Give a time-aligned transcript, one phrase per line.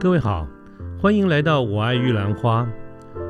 [0.00, 0.48] 各位好，
[0.98, 2.62] 欢迎来到《我爱玉兰花》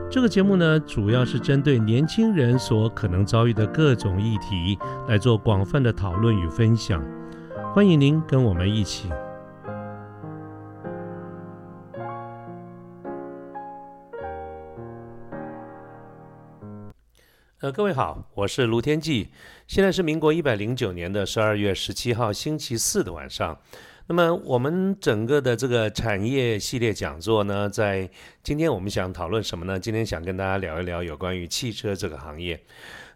[0.09, 4.79] 这个节目呢，主要是针对年轻人所可能遭遇的各种议题
[5.09, 7.05] 来做广泛的讨论与分享。
[7.75, 9.11] 欢迎您跟我们一起。
[17.59, 19.31] 呃，各位好，我是卢天记，
[19.67, 23.59] 现在是民国一百零九年的十二月十七号星期四的晚上。
[24.11, 28.11] 那么我们整个的这个产业系列讲座呢，在
[28.43, 29.79] 今天我们想讨论什么呢？
[29.79, 32.61] 今天想跟大家聊一聊有关于汽车这个行业。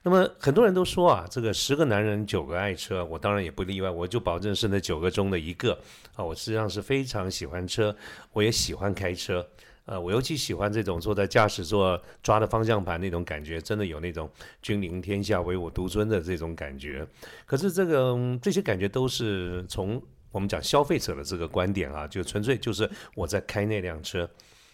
[0.05, 5.77] 那么很多人都说啊，这个十个男人九个爱车，我当然也不例外，我就保证是那九个中的一个
[6.15, 6.25] 啊。
[6.25, 7.93] 我实际上是非常喜欢车，
[8.33, 9.45] 我也喜欢开车，
[9.87, 14.31] 呃，我尤其喜欢这种坐在驾驶座抓着方向盘那种感觉，真的有那种
[14.63, 17.05] 君临天下唯我独尊的这种感觉。
[17.47, 20.01] 可是这个这些感觉都是从
[20.35, 24.29] 我们讲消费者的这个观点啊，就纯粹就是我在开那辆车。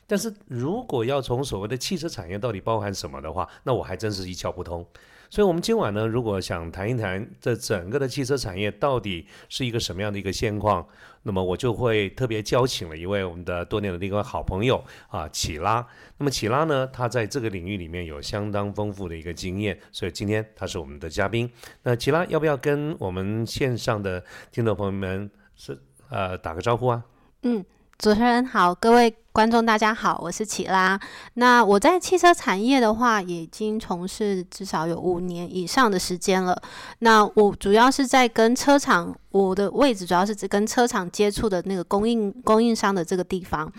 [0.06, 4.84] 但是如果要从所谓的汽车产业到底包含什么的话，那我还真是一窍不通。
[5.32, 10.84] 所以，我们今晚呢，如果想谈一谈这整个的汽车产业到底是一个什么样的一个现况，
[11.22, 15.86] 那么我就会特别邀请了一位我们的多年的一个好朋友啊，启拉。
[16.18, 21.48] 那么启拉呢，他在这个领域里面有相当丰富的一个经验，所以今天他是我们的嘉宾。
[21.84, 27.04] 那启拉要不要跟我们线上的听众朋友们是呃打个招呼啊？
[27.42, 27.62] 嗯。
[27.98, 30.98] 主持人好，各位观众大家好，我是启拉。
[31.34, 36.58] 那我在汽车产业的话，已经从事至少有五年以上的时间了。
[37.00, 43.70] 那我主要是在跟车厂，我的位置主要是指跟车厂接触的那个供应供应商的这个地方。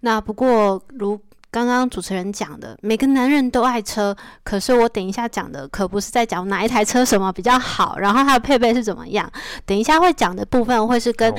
[0.00, 1.16] 那不过如
[1.50, 9.30] 刚刚主持人讲的，每个男人都爱车，可是我等一下讲的可不是在讲哪一台车什么比较好，然后它的配备是怎么样。
[9.64, 11.34] 等一下会讲的部分会是跟。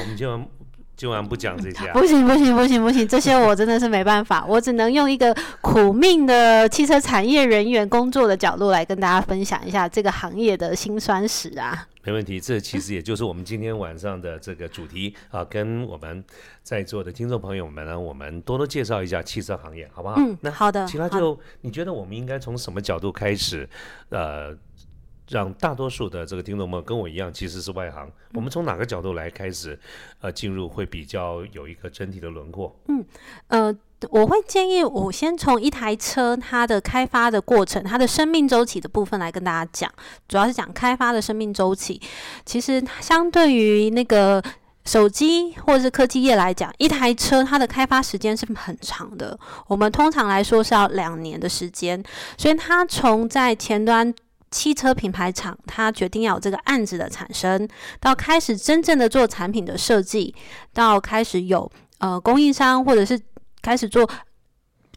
[1.27, 11.87] 不讲这些，不行不行不行不行，这些我真的是没办法，我只能用一个苦命的汽车产业人员工作的角度来跟大家分享一下这个行业的辛酸史啊。
[12.03, 16.23] 没问题，这其实也就是我们今天晚上的这个主题啊，跟我们
[16.63, 20.15] 在座的听众朋友们呢，我们多多介绍一下汽车行业，好不好？
[20.17, 20.85] 嗯，那好的。
[20.87, 23.69] 其他就你觉得我们应该从什么角度开始？
[24.09, 24.57] 呃。
[25.29, 28.11] 让大多数的这个听众们跟我一样，其实是外行。
[28.33, 29.79] 我们从哪个角度来开始，
[30.21, 32.75] 呃，进入会比较有一个整体的轮廓？
[32.87, 33.05] 嗯，
[33.47, 33.75] 呃，
[34.09, 39.91] 我会建议我先从一台车它的开发的过程、它的生命周期的部分来跟大家讲，
[40.27, 42.01] 主要是讲开发的生命周期。
[42.43, 44.43] 其实相对于那个
[44.85, 49.37] 手机或者是科技业来讲，一台车它的开发时间是很长的。
[49.67, 52.03] 我们通常来说是要两年的时间，
[52.35, 54.11] 所以它从在前端。
[54.51, 57.67] 汽车品牌厂，他决定要有这个案子的产生，
[57.99, 60.33] 到开始真正的做产品的设计，
[60.73, 63.19] 到开始有呃供应商，或者是
[63.61, 64.09] 开始做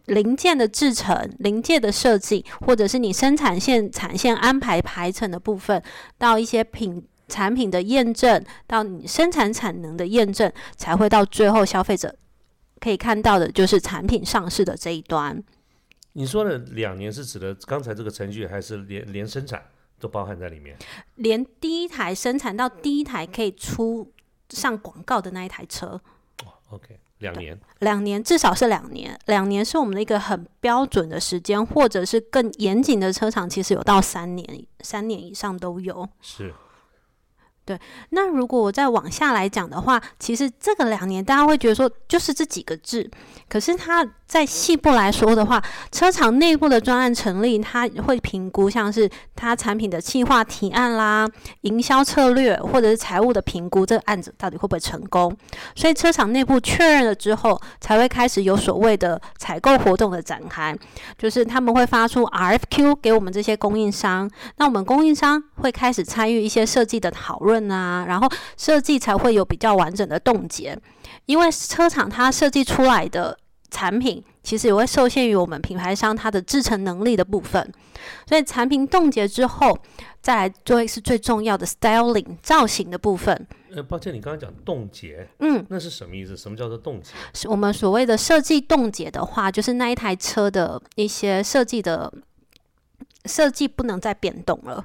[0.07, 5.83] 零件的制成、零件的设计，或者是你生产线产线安排排程的部分，
[6.19, 12.15] 到一些品产品的验证，到你生产产能的验证，才会到最后消费者
[12.81, 15.43] 可以看到的，就是产品上市的这一端。
[16.15, 19.65] 你说的两年是指的刚才这个程序，还是连连生产
[19.99, 20.77] 都包含在里面？
[21.17, 24.13] 连第一台生产到第一台可以出
[24.51, 26.01] 上广告的那一台车。
[26.45, 36.09] 哦，OK，两年，两年至少是两年，两年是我们的一个很标准的时间，或者是更严谨的车厂，其实有到三年，三年以上都有。
[36.21, 36.53] 是。
[37.65, 37.79] 对，
[38.11, 43.09] 那如果我再往下来讲的话，其实这个两年大家会觉得说就是这几个字，
[43.49, 45.63] 可是它在细部来说的话，
[45.93, 51.29] 车厂内部的专案成立，它会评估像是它产品的企划提案啦、
[51.61, 55.33] 营销策略或者是财务的评估，这个案子到底会不会成功？
[55.77, 60.77] 所以车厂内部确认了之后，才会开始有所谓的采购活动的展开，
[61.17, 67.52] 就是他们会发出 RFQ 给我们这些供应商，那我们供应商会开始参与一些设计的讨论。
[67.53, 70.77] 论啊，然后设计才会有比较完整的冻结，
[71.27, 73.39] 因为车厂它设计出来的
[73.71, 77.73] 产品其实也会受限于我们品牌商它的制成能力的部分，
[78.27, 79.79] 所以产品冻结之后，
[80.21, 83.47] 再来做一次最重要的 styling 造型的部分。
[83.75, 86.37] 呃，抱歉，你刚刚讲冻结，嗯，那是什么意思？
[86.37, 87.13] 什么叫做冻结？
[87.33, 92.13] 是我们所谓的设计冻结的话，就是那一台车的一些设计的
[93.25, 94.85] 设计不能再变动了。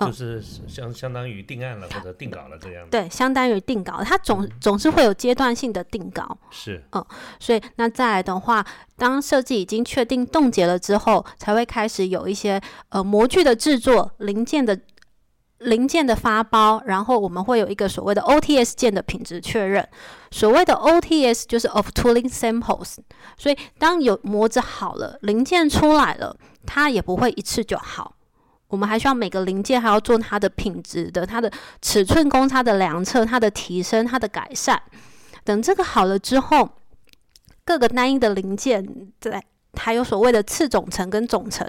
[0.00, 2.86] 就是相相当于定案了或者定稿了这样。
[2.90, 6.36] 对，相当于定稿，它总总是会有阶段性的定稿。
[6.50, 7.04] 是，嗯，
[7.38, 8.64] 所以那再来的话，
[8.96, 14.78] 当设计已经确定冻结了之后，才会开始有一些呃模具的制作、零件的
[15.58, 19.86] 零件的发包，然后我们会有一个所谓的 OTS 件的品质确认。
[20.30, 22.96] 所谓的 OTS 就是 of tooling samples，
[23.36, 28.14] 所以当有模子好了，零件出来了，它也不会一次就好。
[28.70, 31.52] 我们还需要每个零件还要做它的品质的、它的
[31.82, 34.80] 尺寸公差的量测、它的提升、它的改善。
[35.44, 36.70] 等这个好了之后，
[37.64, 39.44] 各个单一的零件在。
[39.74, 41.64] 还有所谓的次总成跟总成，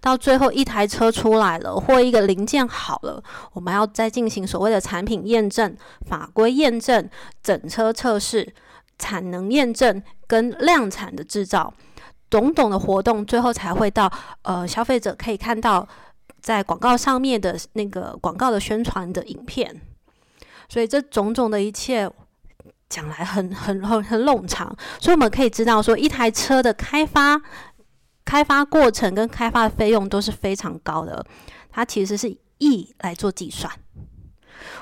[0.00, 3.22] 到最后一台车出来了，或一个零件好了，
[3.52, 5.76] 我们要再进行所谓的产品验证、
[6.06, 7.06] 法规验证、
[7.42, 8.54] 整车测试、
[8.98, 11.72] 产能验证跟量产的制造，
[12.30, 14.10] 种种的活动，最后才会到
[14.42, 15.86] 呃消费者可以看到
[16.42, 19.80] 在广告上面的那个广告的宣传的影片。
[20.68, 22.10] 所以这种种的一切。
[22.88, 24.68] 讲来很很很很冗长，
[25.00, 27.40] 所以我们可以知道说，一台车的开发、
[28.22, 31.24] 开发过程跟开发的费用都是非常高的。
[31.70, 32.28] 它其实是
[32.58, 33.72] 亿来做计算。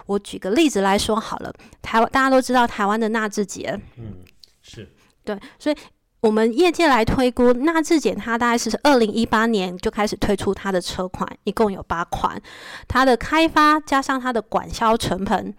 [0.07, 4.25] 我举个例子来说好了，台湾大家都知道台湾的纳智捷，嗯，
[4.61, 4.93] 是
[5.23, 5.77] 对，所以
[6.21, 12.41] 我们业界来推估，纳智捷它大概是二零一八年就开始推出它的车款，一共有八款，
[12.87, 15.55] 它的开发加上它的管销成本。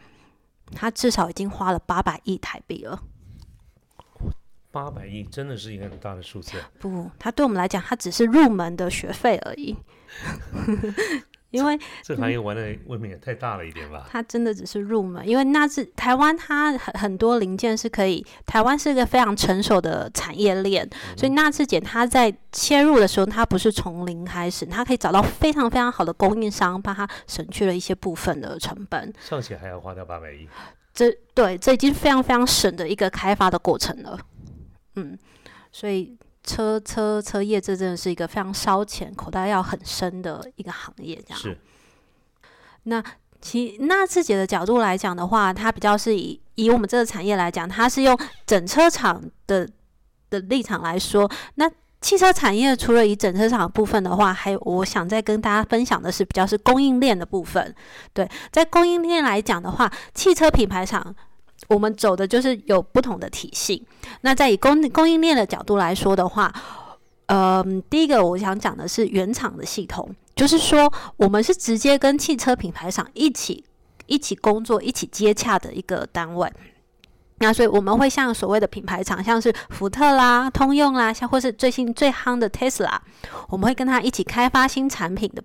[0.74, 3.02] 它至少已经花了八百亿台币了。
[4.72, 6.54] 八百亿真的是一个很大的数字。
[6.80, 9.76] 不，它对我们来讲，它只是入门的学费而已。
[11.52, 14.08] 因为这行业玩的未免也太大了一点吧？
[14.10, 18.26] 它真的只是入门，因为那是台湾，它很很多零件是可以。
[18.46, 29.14] 台湾是一个非常成熟的产业链，所以纳智捷它在切入的时候，它不是从零开始，它可以找到非常非常好的供应商，帮它省去了一些部分的成本。
[29.20, 30.48] 尚且还要花掉八百亿，
[30.94, 34.18] 这对这已经非常非常省的一个开发的过程了。
[34.96, 35.18] 嗯，
[35.72, 36.18] 所以。
[36.44, 41.16] 车车车业，这真的是一个非常烧钱、口袋要很深的一个行业。
[41.26, 41.58] 这样是。
[42.84, 43.04] 那
[43.40, 49.68] 其那自己的角度来讲的话，它比较是以以我们这个产业来讲，它是用整车厂的
[50.30, 51.30] 的立场来说。
[51.56, 51.70] 那
[52.02, 57.76] 汽车产业除了以整车厂部分的话，还有我想再跟大家分享的是比较是供应链的部分。
[58.14, 61.16] 对，在供应链来讲的话，汽车品牌厂。
[61.68, 63.86] 我们走的就是有不同的体系。
[64.22, 66.54] 那在以供供应链的角度来说的话，
[67.28, 73.64] 呃，第一个我想讲的是原厂的系统，就是说我们是直接跟汽车品牌厂一起
[74.06, 76.52] 一起工作、一起接洽的一个单位。
[77.38, 83.00] 那所以我们会像所谓的品牌厂，像是福特啦、通用啦，像或是最新最夯的 Tesla，
[83.50, 85.44] 我们会跟他一起开发新产品的。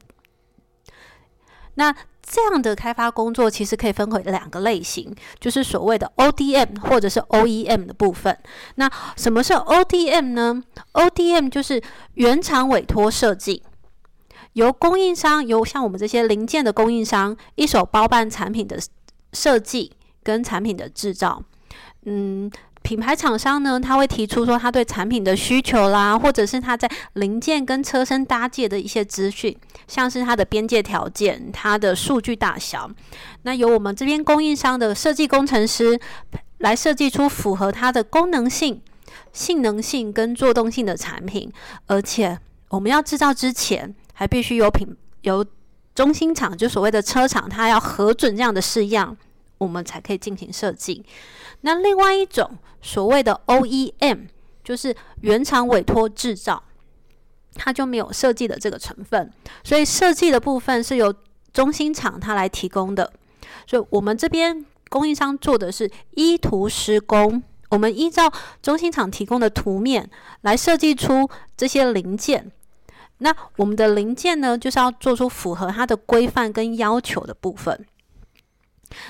[1.77, 1.95] 那
[2.29, 8.37] 这样的开发工作其实可以分为两个类型，就是所谓的 ODM 或者是 OEM 的部分。
[8.75, 10.61] 那什么是 ODM 呢
[10.93, 11.81] ？ODM 就是
[12.15, 13.63] 原厂委托设计，
[14.55, 18.77] 由供应商，由像我们这些零件的供应商一手包办产品的
[19.33, 19.93] 设计
[20.25, 21.43] 跟产品的制造。
[22.07, 22.51] 嗯。
[22.87, 32.89] 品牌厂商呢，他会提出说他对产品的需求啦，或者是他在零件跟车身搭界的一些资讯，像是它的边界条件、它的数据大小，
[33.43, 35.99] 那由我们这边供应商的设计工程师
[36.59, 38.81] 来设计出符合它的功能性、
[39.33, 41.53] 性能性跟作动性的产品，
[41.87, 45.45] 而且我们要制造之前，还必须有品由
[45.93, 49.17] 中心厂，就所谓的车厂，它要核准这样的试样，
[49.59, 51.05] 我们才可以进行设计。
[51.63, 54.29] 那另外一种所谓的 OEM，
[54.63, 56.63] 就是原厂委托制造，
[57.55, 59.33] 它就没有设计的这个成分，
[59.65, 61.15] 所以设计的部分是由
[61.53, 63.13] 中心厂它来提供的。
[63.67, 68.31] 所以我们这边供应商做的是依图施工，我们依照
[68.63, 70.09] 中心厂提供的图面
[70.43, 72.53] 来设计出这些零件。
[73.19, 77.87] 那我们的零件呢，就是要做出符合它的规范跟要求的部分。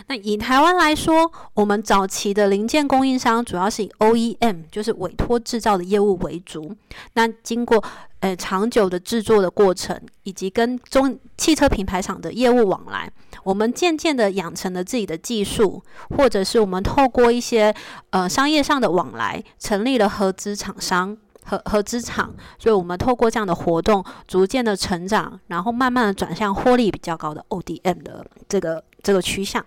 [0.09, 6.75] 那以台湾来说，我们早期的零件供应商主要是以 OEM，就是委托制造的业务为主。
[7.15, 7.83] 那经过
[8.21, 13.11] 呃长久的制作的过程，以及跟中汽车品牌厂的业务往来，
[13.45, 15.83] 我们渐渐的养成了自己的技术，
[16.17, 17.75] 或者是我们透过一些
[18.11, 22.35] 呃商业上的往来，成立了合资厂商合合资厂。
[22.59, 28.83] 所以，我们透过这样的活动，逐渐的成长，然后慢慢的转向获利比较高的 ODM 的这个。
[29.07, 29.65] 这个趋向。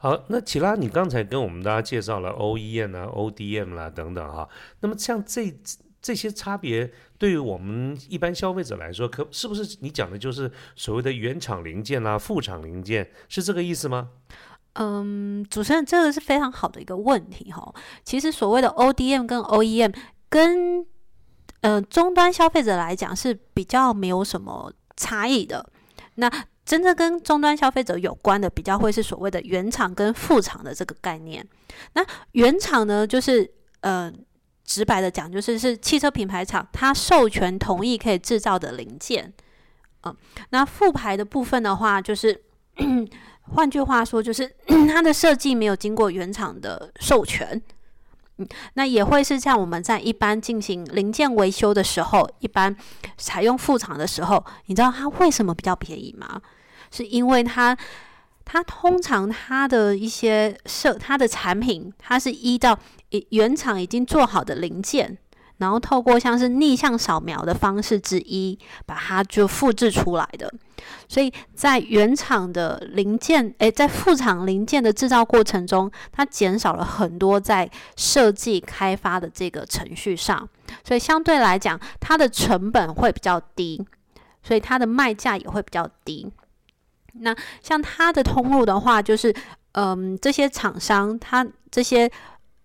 [0.00, 4.48] 好，那其拉，你刚才跟我们大家介绍了 OEM 啊、ODM 啦等等哈。
[4.78, 5.52] 那么像这
[6.00, 6.88] 这些差别，
[7.18, 14.10] 对于我们一般消费者来说，可是不是你讲的就是所谓的原厂零件啦、副厂零件，是这个意思吗？
[14.74, 17.74] 嗯，主持人，这个是非常好的一个问题哈。
[18.04, 19.92] 其实所谓的 ODM 跟 OEM，
[20.28, 20.86] 跟
[21.62, 25.68] 呃终端消费者来讲是比较没有什么差异的。
[26.14, 26.30] 那
[26.68, 31.42] 真正跟终端消费者有关的，比较会是所谓的原厂跟副厂的这个概念。
[31.94, 34.12] 那原厂呢，就是呃，
[34.66, 39.32] 直白的讲，就是是汽车品牌厂它授权同意可以制造的零件。
[40.02, 40.14] 嗯，
[40.50, 42.38] 那副牌的部分的话，就是
[43.54, 44.54] 换句话说，就是
[44.92, 47.62] 它的设计没有经过原厂的授权。
[48.36, 52.76] 嗯，那也会是像我们在一般进行零件维修的时候，一般
[53.16, 56.42] 采用副厂的时候，你知道它为什么比较便宜吗？
[56.90, 57.76] 是因为它，
[58.44, 62.78] 它通常它的一些设，它的产品，它是依照
[63.30, 65.18] 原厂已经做好的零件。
[65.58, 70.48] 然后透过像是逆向扫描的方式之一，把它就复制出来的。
[71.08, 80.48] 所以在原厂的零件，诶，在副厂零件的制造过程中，它减少了很多在设计开发的这个程序上，
[80.84, 83.84] 所以相对来讲，它的成本会比较低，
[84.44, 86.32] 所以它的卖价也会比较低。
[87.20, 89.34] 那像它的通路的话，就是
[89.72, 92.10] 嗯，这些厂商，它这些。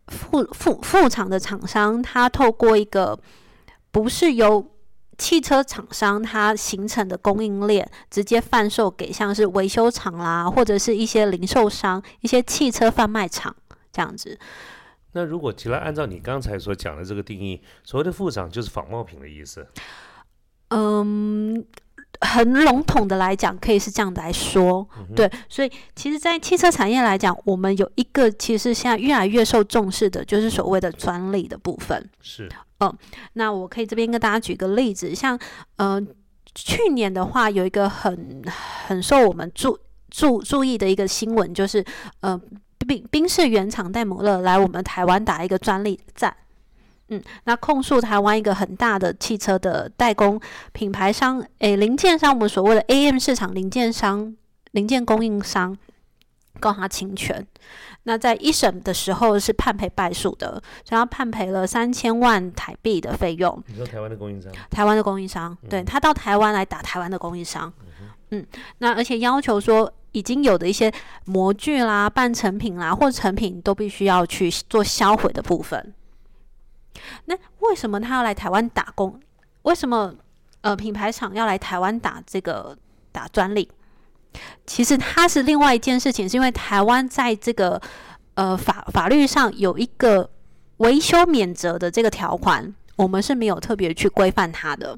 [0.09, 3.17] 副副副厂的厂商，它透过一个
[3.89, 4.69] 不是由
[5.17, 13.55] 汽车厂商它形成的供应链，直接贩售给像是维修厂啦，或者是一些零售商、一些汽车贩卖厂
[13.93, 14.37] 这样子。
[15.13, 19.65] 那如果其他按照你刚才所讲的这个定义，所谓的副厂就是仿冒品的意思？
[20.67, 21.65] 嗯。
[22.23, 32.09] 很笼统的来讲，可以是这样来说，对，所以其实，在汽车产业来讲，我们有一个其实现在越来越受重视的，就是所谓的专利的部分。
[32.21, 32.49] 是，
[32.79, 32.97] 嗯，
[33.33, 35.37] 那我可以这边跟大家举个例子，像，
[35.75, 36.01] 呃，
[36.55, 38.41] 去年的话，有一个很
[38.87, 39.77] 很受我们注
[40.09, 41.83] 注注意的一个新闻，就是，
[42.21, 42.39] 呃，
[42.87, 46.35] 宾宾士原厂戴姆勒来我们台湾打一个专利战。
[47.09, 50.39] 嗯，那控诉台湾一个很大的汽车的代工
[50.71, 54.35] 品牌商，诶，零件商，我们所谓的 AM 市场零件商、
[54.71, 55.77] 零件供应商，
[56.59, 57.45] 告他侵权。
[58.05, 63.63] 那在一审的时候是判赔败诉的，所以他判赔了三千万台币的费用。
[63.67, 64.51] 你说台湾的供应商？
[64.69, 67.71] 台湾的供应商，对他到台湾来打台湾的供应商。
[68.31, 68.45] 嗯，
[68.79, 70.91] 那而且要求说，已经有的一些
[71.25, 75.93] 模具啦、半成品啦或成品都必须要去做销毁的部分。
[77.25, 79.19] 那为什么他要来台湾打工？
[79.63, 80.13] 为什么
[80.61, 82.77] 呃品牌厂要来台湾打这个
[83.11, 83.69] 打专利？
[84.65, 87.79] 其实它是另外一件事情，是因为台湾在这个
[88.33, 90.29] 呃法法律上有一个
[90.77, 94.97] 维修免责的这个条款，我们是没有特别去规范它的。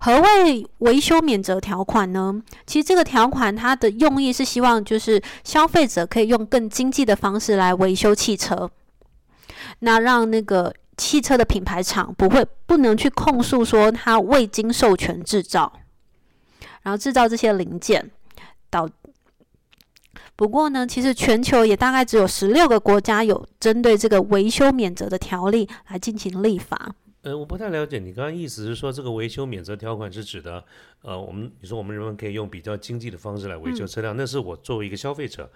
[0.00, 2.42] 何谓维修免责条款呢？
[2.66, 8.70] 其实这个条款它的用意是希望就是消费者可以用更经济的方式来维修汽车。
[9.80, 15.80] 那让那个汽车的品牌厂不会不能去控诉说他未经授权制造，
[16.82, 18.10] 然后制造这些零件，
[18.70, 18.88] 导。
[20.34, 26.94] 不过呢，其实全球也大概只有十六个国家有针对这个维修免责的条例来进行立法。
[27.20, 30.64] 呃，我不太了解你刚刚意思是说这个维修免责条款是指的，
[31.02, 35.48] 呃，我们你说我们人们可以用比较经济的方式来维修车辆，那是我作为一个消费者。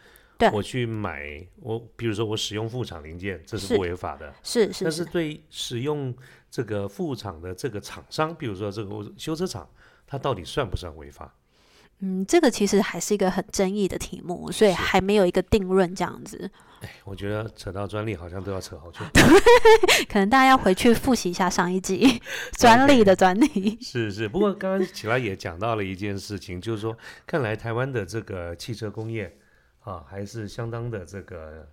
[0.52, 4.34] 我去买我，比如说我使用副厂零件，这是不违法的。
[4.42, 4.84] 是是。
[4.84, 6.14] 但是对使用
[6.50, 9.66] 这个副厂的这个厂商，比如说这个修车厂，
[10.06, 11.34] 它到底算不算违法？
[12.00, 16.50] 嗯，这个其实还是一个很争议的题目，所以还没有一个定论这样子。
[16.82, 18.98] 哎，我觉得扯到专利好像都要扯好久。
[20.06, 22.20] 可能大家要回去复习一下上一集
[22.58, 23.76] 专利的专利。
[23.80, 26.94] 是是，不过刚刚起来也讲到了一件事情，就是说，
[27.26, 29.34] 看来台湾的这个汽车工业。
[29.86, 31.64] 啊，还是相当的这个，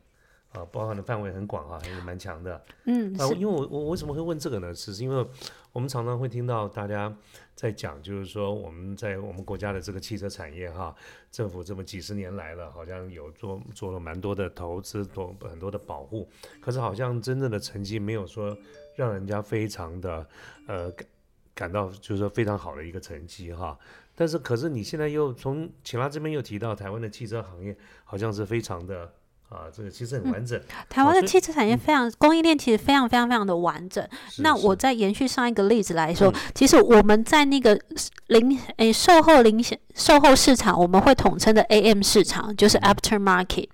[0.51, 2.63] 啊，包含的范围很广啊，还是蛮强的。
[2.85, 4.71] 嗯，啊，因为我我为什么会问这个呢？
[4.71, 5.27] 只是因为
[5.71, 7.11] 我们常常会听到大家
[7.55, 10.95] 在讲，就是说我们在我们国家的这个汽车产业哈，
[11.31, 16.29] 政府这么几十年来了，好像有做做了蛮多的投资，多很多的保护，
[16.61, 18.55] 可是好像真正的成绩没有说
[18.95, 20.27] 让人家非常的
[20.67, 21.07] 呃感
[21.55, 23.75] 感到就是说非常好的一个成绩哈。
[24.15, 29.11] 但是，可是你现在又从启拉这边又提到台湾的汽车行业，好像是非常的
[29.49, 30.59] 啊，这个其实很完整。
[30.87, 34.07] 台湾的汽车产业非常供应链，其实非常非常非常的完整。
[34.39, 37.79] 那我再延续上一个例子来说，其实我们在那个
[38.27, 39.63] 零诶售后零
[39.95, 43.69] 售后市场，我们会统称的 AM 市场，就是 After Market。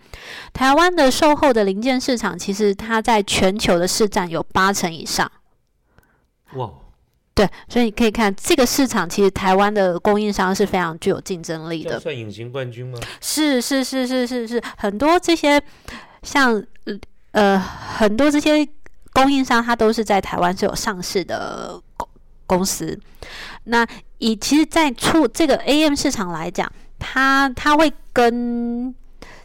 [0.53, 5.29] 台湾的售后的零件市场，其实它在全球的市占有八成以上。
[6.53, 6.72] 哇！
[7.39, 11.98] 对，所以你可以看这个市场，其实台湾的供应商是非常具有竞争力的。
[11.98, 13.00] 算隐形冠军吗？
[13.22, 15.62] 是是是是是是，很多这些
[16.22, 16.62] 像
[17.31, 18.67] 呃很多这些
[19.13, 22.10] 供应商，它都是在台湾是有上市的公
[22.46, 23.00] 公司。
[23.63, 28.93] 那以其实，在出这个 AM 市场来讲，它它会跟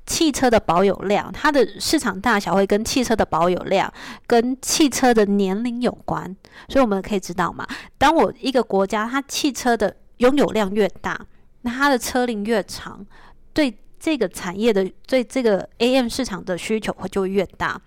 [0.07, 3.93] 汽车的保有量，它的市场大小会跟汽车的保有量、
[4.27, 6.25] 跟汽车的年龄有关。
[6.69, 11.19] 所以我们可以知道嘛，当我一个国家它汽车的拥有量越大，
[11.63, 13.05] 那它的车龄越长，
[13.53, 17.81] 对这个产业的对这个 AM 市场的需求会就越大。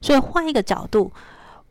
[0.00, 1.10] 所以换一个角度，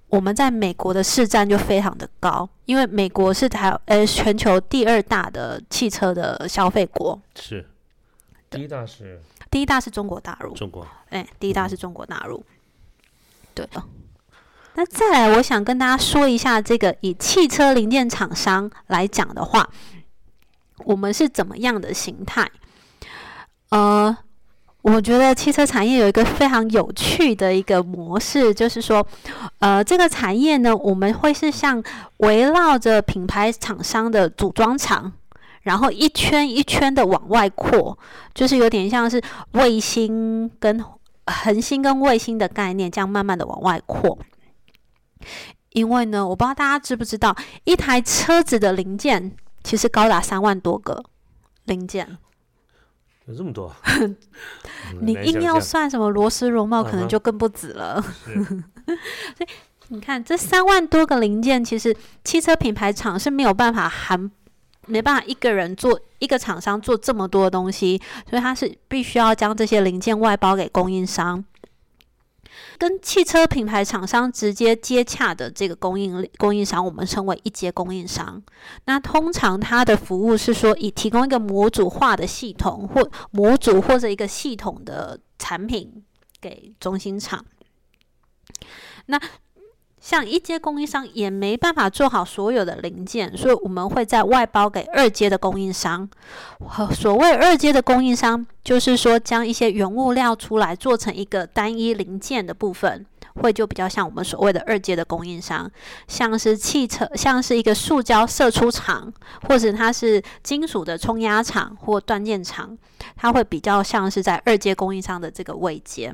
[0.10, 7.68] 我们在美国的市占就非常的高，因为美国是台呃全球第二大的汽车的消费国，是
[8.50, 9.22] 第一大是
[9.54, 12.44] 第一大是中国大陆，中国，哎，第一大是中国大陆，
[13.54, 13.84] 对的。
[14.74, 19.70] 那再来，我想跟大家说一下，这个以汽车零件厂商来讲的话，
[20.86, 22.50] 我们是怎么样的形态？
[23.70, 24.18] 呃，
[24.82, 29.06] 我觉得汽车产业有一个非常有趣的一个模式，就是说，
[29.60, 31.84] 呃，这个产业呢，我们会是像
[32.18, 35.14] 围绕着品牌厂商的组装厂。
[35.64, 37.98] 然后一圈一圈的往外扩，
[38.34, 39.22] 就是有点像是
[39.54, 40.84] 卫星跟
[41.26, 44.18] 恒星跟卫星的概念，这样慢慢的往外扩。
[45.70, 51.02] 因为呢，我不知道大家知不知道，一台车子的零件其实高达三万多个
[51.64, 52.18] 零件，
[53.26, 53.74] 有这么多？
[55.00, 58.02] 你硬要算什么螺丝螺帽，可能就更不止了。
[58.04, 59.48] 所以
[59.88, 64.30] 你看，这三万多个零件，其实汽车品牌厂是没有办法含。
[64.88, 71.44] 没办法，一个人做一个厂商做这么多东西，所以他是必须要将这些零件外包给供应商。
[72.78, 78.42] 跟汽车品牌厂商直接接洽的这个供应供应商，我们称为一阶供应商。
[78.86, 86.04] 那通常他的服务是说，以提供一个模组化的系统或模组或者一个系统的产品
[86.42, 87.44] 给中心厂。
[89.06, 89.20] 那
[90.04, 96.08] 像一阶供应商也没办法做好所有的零件，所以我们会在外包给二阶的供应商。
[96.94, 105.72] 所谓二阶的供应商，就是说将一些原物料出来做成一个单一零件的部分，会就比较像我们所谓的二阶的供应商，
[106.10, 109.10] 像是汽车，像是一个塑胶射出厂，
[109.48, 112.78] 或者它是金属的冲压厂或断件厂，
[113.16, 116.14] 它会比较像是在二阶供应商的这个位阶。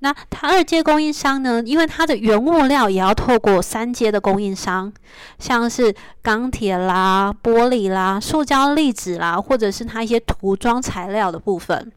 [0.00, 1.60] 那它二阶供应商呢？
[1.66, 4.92] 因为它的原物料也要透过三阶的供应商，
[5.38, 11.92] 像是钢铁啦、玻璃啦、塑胶粒子啦，或者是它一些涂装材料的部分，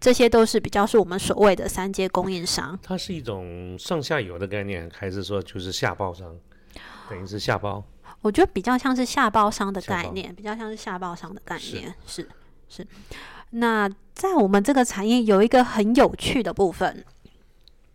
[0.00, 2.78] 这些都是比较是我们所谓的三阶供应商。
[2.82, 6.34] 它是一种上下游的概念，还是说就是下包商？
[7.10, 7.84] 等于是下包？
[8.22, 12.26] 我觉得比较像是下包商的概念，比较像是下包商的概念，是
[12.68, 12.86] 是。
[13.58, 17.02] 那在我们这个产业有一个很有趣的部分，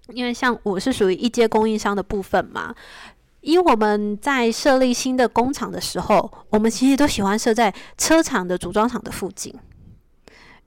[0.10, 2.74] 因为像我是属于一阶供应商的部分嘛，
[3.42, 9.54] 因为我们在设立新的工厂的时候，我们其实都喜欢设在车厂的组装厂的附近，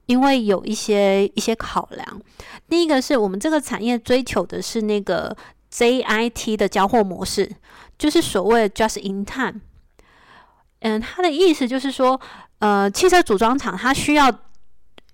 [0.07, 2.21] 因为有一些一些考量。
[2.69, 5.37] 第一个是我们这个产业追求的是那个
[5.73, 7.51] JIT 的交货模式，
[7.99, 9.61] 就是所谓 Just in Time。
[10.81, 12.21] 嗯，它的意思就是说，
[12.61, 14.33] 呃，汽车组装厂它需要。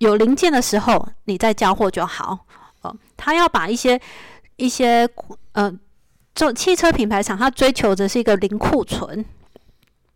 [0.01, 2.47] 有零件的时候，你再交货就好。
[2.81, 4.01] 哦，他要把一些
[4.55, 5.07] 一些
[5.51, 5.71] 呃，
[6.33, 9.23] 做汽车品牌厂，他追求的是一个零库存，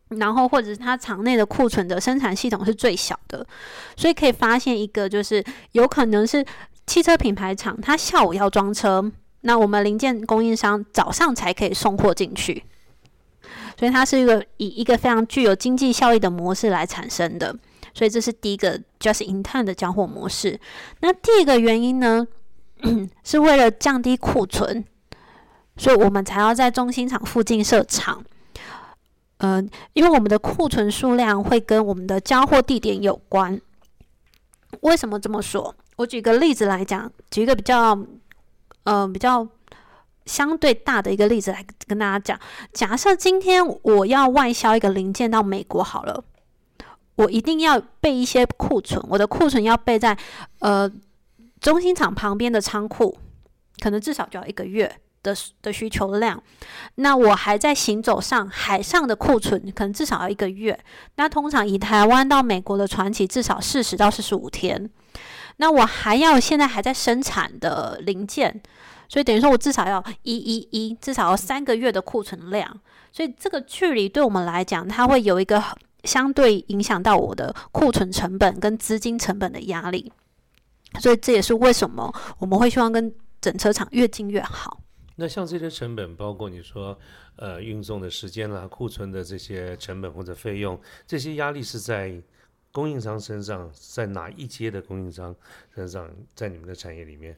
[0.09, 3.45] 然后或者是他厂内的库存的生产系统是最小的，
[3.95, 5.43] 所以可以发现一个，就是
[5.73, 6.43] 有可能是
[6.87, 12.63] 汽车品牌厂，他下午要装车，那我们零件供应商早上才可以送货进去，
[13.77, 17.55] 所以它是一个以一个非常具有经济效益的模式来产生的。
[17.95, 20.59] 所以这是第一个 just in time 的交货模式。
[20.99, 22.27] 那第二个原因呢，
[23.23, 24.83] 是为了降低库存，
[25.77, 28.23] 所以我们才要在中心厂附近设厂。
[29.37, 33.59] 嗯，因为我们的库存数量会跟我们的交货地点有关。
[34.81, 35.73] 为什么这么说？
[35.95, 37.97] 我举个例子来讲，举一个比较，
[38.83, 39.47] 呃，比较
[40.25, 42.39] 相对大的一个例子来跟大家讲。
[42.73, 46.23] 假设今天我要外销一个零件到美国，好了。
[47.15, 50.17] 我一定要备一些库存，我的库存要备在
[50.59, 50.91] 呃
[51.61, 53.17] 中心厂旁边的仓库，
[53.81, 56.43] 可能至少就要一个月的的需求量。
[56.95, 60.77] 那我还在行走上海上的库存，可能至少要一个月。
[61.15, 64.89] 那通常以台湾到美国的船期至少四十到四十五天。
[65.57, 68.61] 那我还要现在还在生产的零件，
[69.07, 72.77] 所以等于说我至少要一一一，至少要三个月的库存量。
[73.13, 75.63] 所以这个距离对我们来讲，它会有一个。
[76.05, 80.11] 相对影响到我的库存成本跟资金成本的压力，
[80.99, 84.79] 所以这也是为什么我们会希望跟整车厂越近越好。
[85.17, 86.97] 那像这些成本，包括你说
[87.37, 92.21] 呃运送的时间啦、库存的这些成本或者费用，这些压力是在
[92.71, 95.33] 供应商身上，在哪一阶的供应商
[95.73, 97.37] 身上，在你们的产业里面，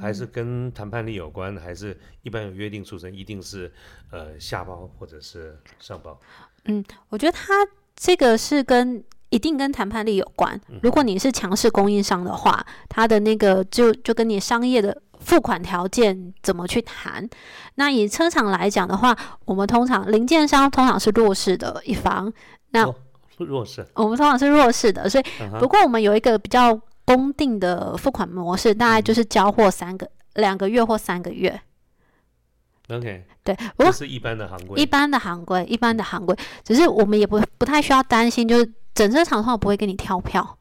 [0.00, 3.72] 还是跟谈判力有关，还是一般有约定俗成，一定是
[4.10, 6.20] 呃下包或者是上包？
[6.64, 7.54] 嗯我觉得它
[7.96, 10.60] 这个是跟一定跟谈判力有关。
[10.82, 17.28] 如果你是强势供应商的话，它的那个就就跟你商业的付款条件怎么去谈。
[17.74, 22.32] 那以车厂来讲的话，我们通常零件商通常是弱势的一方，
[22.70, 22.94] 那哦
[23.38, 25.24] 弱势，我们通常是弱势的，所以
[25.58, 31.60] 不过我们有一个比较公定的付款模式，大概就是交货三个两个月或三个月。
[32.88, 34.80] OK，对，不过是一般的行规。
[34.80, 40.58] 一般的行规，一般的行规，只是我们也不不太需要担心，就是整车厂的话不会给你跳票。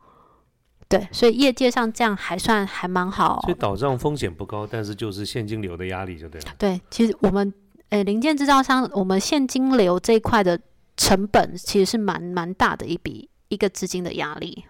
[0.88, 3.53] 对，所以业界上这样还算还蛮好所以。
[3.55, 6.47] 倒账风险不高，但是就是现金流的压力就对了。
[6.57, 7.53] 对，其实我们
[7.89, 10.59] 诶零件制造商，我们现金流这一块的
[10.97, 14.63] 成本其实是蛮蛮大的一笔一个资金的压力。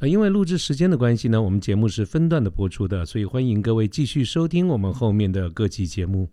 [0.00, 6.30] 呃，因为录制时间的关系呢，我们节目是分段的播出的，所以欢迎各位继续收听我们后面的各期节目。